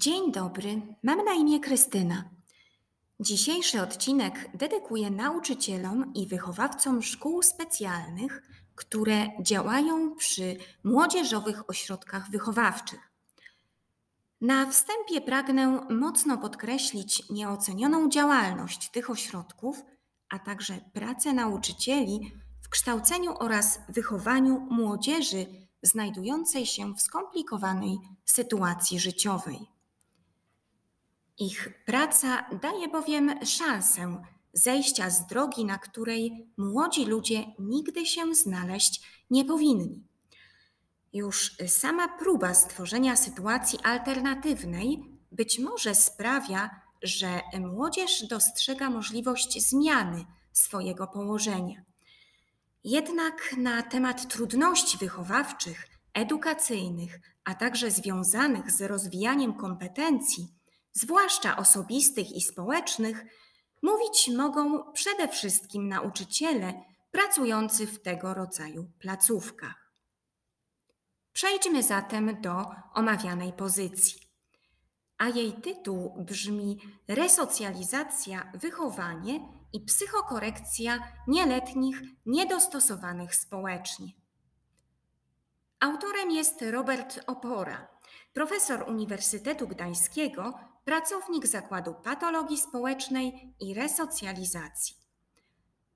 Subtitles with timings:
[0.00, 2.30] Dzień dobry, mam na imię Krystyna.
[3.20, 8.42] Dzisiejszy odcinek dedykuję nauczycielom i wychowawcom szkół specjalnych,
[8.74, 13.00] które działają przy młodzieżowych ośrodkach wychowawczych.
[14.40, 19.82] Na wstępie pragnę mocno podkreślić nieocenioną działalność tych ośrodków,
[20.28, 25.46] a także pracę nauczycieli w kształceniu oraz wychowaniu młodzieży
[25.82, 29.77] znajdującej się w skomplikowanej sytuacji życiowej.
[31.38, 39.02] Ich praca daje bowiem szansę zejścia z drogi, na której młodzi ludzie nigdy się znaleźć
[39.30, 40.04] nie powinni.
[41.12, 46.70] Już sama próba stworzenia sytuacji alternatywnej być może sprawia,
[47.02, 51.82] że młodzież dostrzega możliwość zmiany swojego położenia.
[52.84, 60.57] Jednak na temat trudności wychowawczych, edukacyjnych, a także związanych z rozwijaniem kompetencji,
[61.00, 63.24] zwłaszcza osobistych i społecznych,
[63.82, 69.92] mówić mogą przede wszystkim nauczyciele pracujący w tego rodzaju placówkach.
[71.32, 74.28] Przejdźmy zatem do omawianej pozycji.
[75.18, 79.40] A jej tytuł brzmi Resocjalizacja, wychowanie
[79.72, 84.06] i psychokorekcja nieletnich niedostosowanych społecznie.
[85.80, 87.97] Autorem jest Robert Opora,
[88.32, 94.96] profesor Uniwersytetu Gdańskiego, pracownik Zakładu Patologii Społecznej i Resocjalizacji.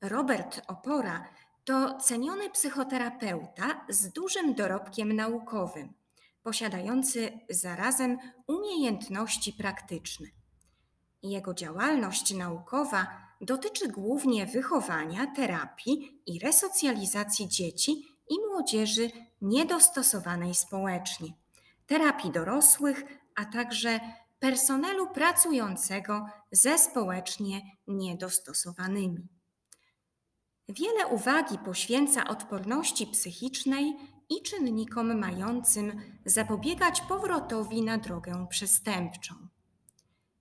[0.00, 1.28] Robert Opora
[1.64, 5.92] to ceniony psychoterapeuta z dużym dorobkiem naukowym,
[6.42, 10.26] posiadający zarazem umiejętności praktyczne.
[11.22, 13.06] Jego działalność naukowa
[13.40, 21.28] dotyczy głównie wychowania, terapii i resocjalizacji dzieci i młodzieży niedostosowanej społecznie,
[21.92, 23.04] terapii dorosłych,
[23.34, 24.00] a także
[24.38, 29.28] personelu pracującego ze społecznie niedostosowanymi.
[30.68, 33.96] Wiele uwagi poświęca odporności psychicznej
[34.28, 39.34] i czynnikom mającym zapobiegać powrotowi na drogę przestępczą.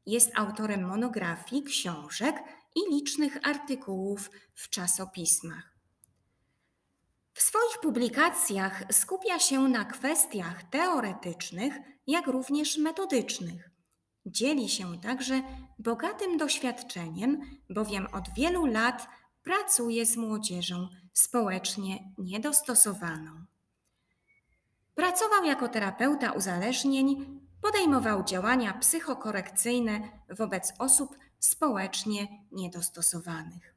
[0.06, 2.36] Jest autorem monografii, książek
[2.76, 5.71] i licznych artykułów w czasopismach.
[7.34, 11.74] W swoich publikacjach skupia się na kwestiach teoretycznych,
[12.08, 13.70] jak również metodycznych.
[14.26, 15.42] Dzieli się także
[15.80, 19.08] bogatym doświadczeniem, bowiem od wielu lat
[19.44, 23.46] pracuje z młodzieżą społecznie niedostosowaną.
[24.96, 33.71] Pracował jako terapeuta uzależnień, podejmował działania psychokorekcyjne wobec osób społecznie niedostosowanych.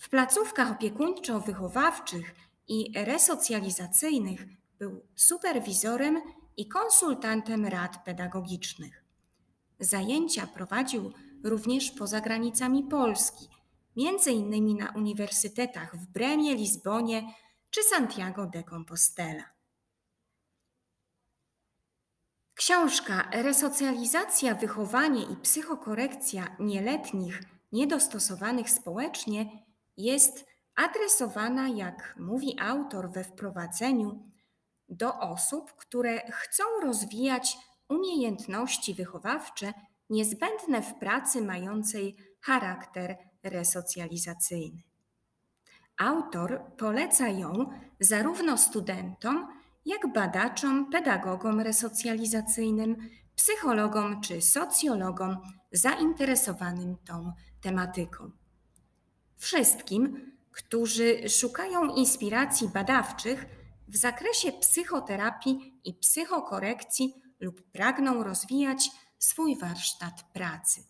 [0.00, 2.34] W placówkach opiekuńczo-wychowawczych
[2.68, 4.46] i resocjalizacyjnych
[4.78, 6.22] był superwizorem
[6.56, 9.04] i konsultantem rad pedagogicznych.
[9.80, 11.12] Zajęcia prowadził
[11.44, 13.48] również poza granicami Polski,
[13.96, 17.34] innymi na uniwersytetach w Bremie, Lizbonie
[17.70, 19.44] czy Santiago de Compostela.
[22.54, 29.69] Książka Resocjalizacja, wychowanie i psychokorekcja nieletnich niedostosowanych społecznie
[30.02, 34.30] jest adresowana, jak mówi autor we wprowadzeniu,
[34.88, 39.72] do osób, które chcą rozwijać umiejętności wychowawcze
[40.10, 44.82] niezbędne w pracy mającej charakter resocjalizacyjny.
[45.98, 49.48] Autor poleca ją zarówno studentom,
[49.84, 52.96] jak badaczom, pedagogom resocjalizacyjnym,
[53.34, 55.36] psychologom czy socjologom
[55.72, 58.39] zainteresowanym tą tematyką.
[59.40, 63.46] Wszystkim, którzy szukają inspiracji badawczych
[63.88, 70.82] w zakresie psychoterapii i psychokorekcji lub pragną rozwijać swój warsztat pracy.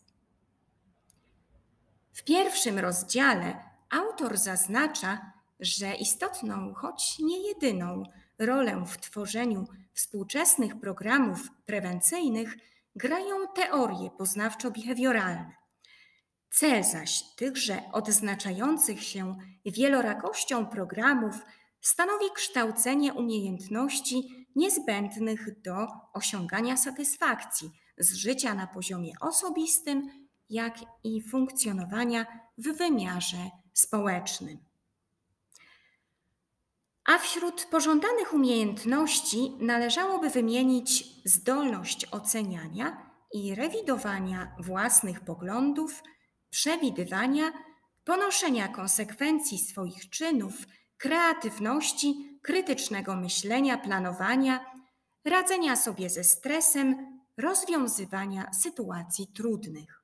[2.13, 8.03] W pierwszym rozdziale autor zaznacza, że istotną, choć nie jedyną
[8.39, 12.57] rolę w tworzeniu współczesnych programów prewencyjnych
[12.97, 15.60] grają teorie poznawczo-behawioralne.
[16.51, 19.37] Cel zaś tychże odznaczających się
[19.67, 21.35] wielorakością programów
[21.81, 32.27] stanowi kształcenie umiejętności niezbędnych do osiągania satysfakcji z życia na poziomie osobistym, jak i funkcjonowania
[32.59, 34.59] w wymiarze społecznym.
[37.05, 46.03] A wśród pożądanych umiejętności należałoby wymienić zdolność oceniania i rewidowania własnych poglądów,
[46.51, 47.53] przewidywania,
[48.05, 50.55] ponoszenia konsekwencji swoich czynów,
[50.97, 54.65] kreatywności, krytycznego myślenia, planowania,
[55.25, 60.03] radzenia sobie ze stresem, rozwiązywania sytuacji trudnych.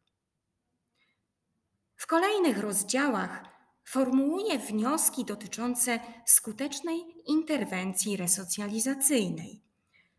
[1.97, 3.45] W kolejnych rozdziałach
[3.85, 9.63] formułuje wnioski dotyczące skutecznej interwencji resocjalizacyjnej,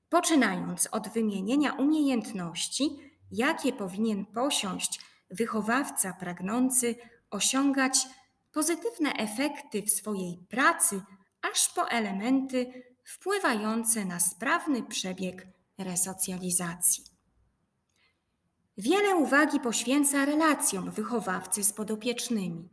[0.09, 2.89] poczynając od wymienienia umiejętności,
[3.31, 6.95] jakie powinien posiąść wychowawca pragnący
[7.29, 8.07] osiągać
[8.51, 11.01] pozytywne efekty w swojej pracy,
[11.51, 15.47] aż po elementy wpływające na sprawny przebieg
[15.77, 17.03] resocjalizacji.
[18.77, 22.69] Wiele uwagi poświęca relacjom wychowawcy z podopiecznymi.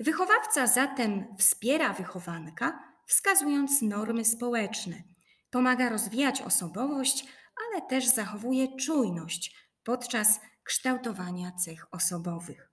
[0.00, 5.02] Wychowawca zatem wspiera wychowanka, wskazując normy społeczne,
[5.50, 7.26] pomaga rozwijać osobowość,
[7.66, 12.70] ale też zachowuje czujność podczas kształtowania cech osobowych.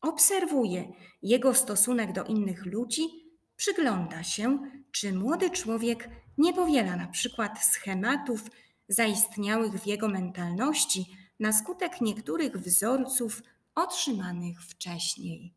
[0.00, 3.02] Obserwuje jego stosunek do innych ludzi,
[3.56, 4.58] przygląda się,
[4.92, 6.08] czy młody człowiek
[6.38, 8.44] nie powiela na przykład schematów
[8.88, 13.42] zaistniałych w jego mentalności na skutek niektórych wzorców
[13.74, 15.54] otrzymanych wcześniej.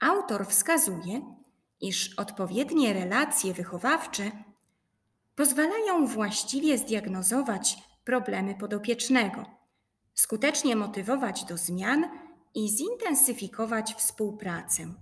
[0.00, 1.34] Autor wskazuje,
[1.80, 4.30] iż odpowiednie relacje wychowawcze
[5.34, 9.59] pozwalają właściwie zdiagnozować problemy podopiecznego,
[10.14, 12.04] skutecznie motywować do zmian
[12.54, 14.94] i zintensyfikować współpracę.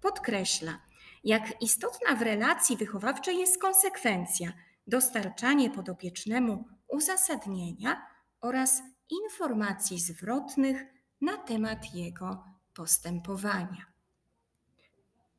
[0.00, 0.78] Podkreśla,
[1.24, 4.52] jak istotna w relacji wychowawczej jest konsekwencja,
[4.86, 8.06] dostarczanie podopiecznemu uzasadnienia
[8.40, 10.84] oraz informacji zwrotnych
[11.20, 12.44] na temat jego
[12.74, 13.92] postępowania.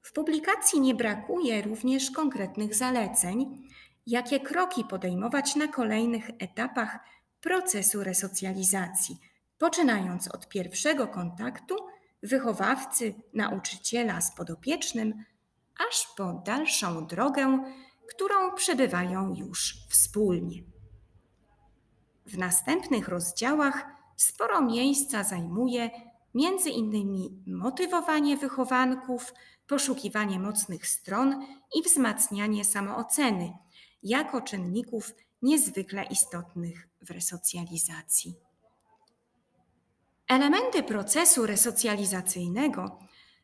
[0.01, 3.67] W publikacji nie brakuje również konkretnych zaleceń,
[4.07, 6.99] jakie kroki podejmować na kolejnych etapach
[7.43, 9.17] procesu resocjalizacji,
[9.57, 11.75] poczynając od pierwszego kontaktu
[12.23, 15.23] wychowawcy, nauczyciela z podopiecznym,
[15.89, 17.63] aż po dalszą drogę,
[18.07, 20.63] którą przebywają już wspólnie.
[22.25, 23.85] W następnych rozdziałach
[24.15, 25.89] sporo miejsca zajmuje
[26.33, 29.33] między innymi motywowanie wychowanków,
[29.67, 33.53] poszukiwanie mocnych stron i wzmacnianie samooceny
[34.03, 35.11] jako czynników
[35.43, 38.35] niezwykle istotnych w resocjalizacji.
[40.27, 42.99] Elementy procesu resocjalizacyjnego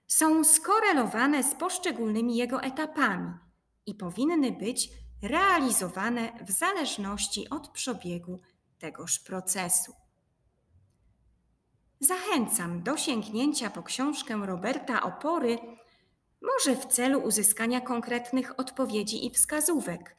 [0.08, 3.34] są skorelowane z poszczególnymi jego etapami
[3.86, 4.90] i powinny być
[5.22, 8.40] realizowane w zależności od przebiegu
[8.80, 9.94] tegoż procesu.
[12.00, 15.60] Zachęcam do sięgnięcia po książkę Roberta Opory,
[16.42, 20.16] może w celu uzyskania konkretnych odpowiedzi i wskazówek,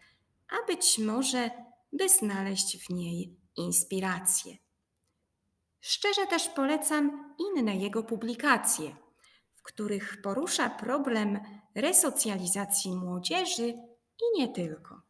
[0.48, 1.50] a być może
[1.92, 4.56] by znaleźć w niej inspirację.
[5.80, 8.96] Szczerze też polecam inne jego publikacje,
[9.54, 11.40] w których porusza problem
[11.74, 13.68] resocjalizacji młodzieży
[14.20, 15.09] i nie tylko.